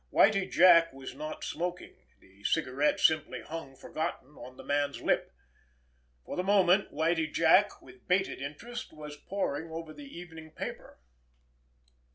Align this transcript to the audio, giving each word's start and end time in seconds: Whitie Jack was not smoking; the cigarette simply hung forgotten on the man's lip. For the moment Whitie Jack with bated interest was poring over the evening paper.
Whitie 0.11 0.47
Jack 0.49 0.93
was 0.93 1.13
not 1.13 1.43
smoking; 1.43 1.93
the 2.19 2.43
cigarette 2.43 2.99
simply 2.99 3.43
hung 3.43 3.75
forgotten 3.75 4.29
on 4.31 4.57
the 4.57 4.63
man's 4.63 4.99
lip. 4.99 5.31
For 6.25 6.35
the 6.35 6.41
moment 6.41 6.89
Whitie 6.91 7.27
Jack 7.31 7.83
with 7.83 8.07
bated 8.07 8.41
interest 8.41 8.93
was 8.93 9.15
poring 9.15 9.69
over 9.69 9.93
the 9.93 10.05
evening 10.07 10.53
paper. 10.55 10.99